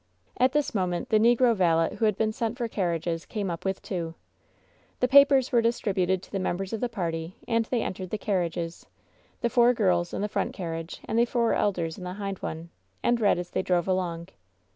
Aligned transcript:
At 0.35 0.53
this 0.53 0.73
moment 0.73 1.09
the 1.09 1.19
negro 1.19 1.55
valet 1.55 1.97
who 1.97 2.05
had 2.05 2.17
been 2.17 2.31
sent 2.31 2.57
for 2.57 2.67
carriages 2.67 3.23
came 3.23 3.51
up 3.51 3.63
with 3.63 3.83
two. 3.83 4.15
The 4.99 5.07
papers 5.07 5.51
were 5.51 5.61
distributed 5.61 6.23
to 6.23 6.31
the 6.31 6.39
members 6.39 6.73
of 6.73 6.81
the 6.81 6.89
party 6.89 7.35
and 7.47 7.65
they 7.65 7.83
entered 7.83 8.09
the 8.09 8.17
carriages, 8.17 8.87
the 9.41 9.49
four 9.51 9.75
girls 9.75 10.11
in 10.11 10.23
the 10.23 10.27
front 10.27 10.53
carriage, 10.53 11.01
and 11.05 11.19
the 11.19 11.25
four 11.25 11.53
elders 11.53 11.99
in 11.99 12.03
the 12.03 12.13
hind 12.13 12.39
one— 12.39 12.71
and 13.03 13.21
read 13.21 13.37
as 13.37 13.51
they 13.51 13.61
drove 13.61 13.87
along. 13.87 14.29